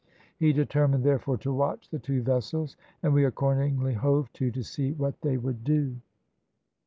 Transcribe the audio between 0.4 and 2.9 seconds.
determined therefore to watch the two vessels,